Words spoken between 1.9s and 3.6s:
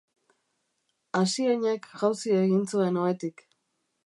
jauzi egin zuen ohetik.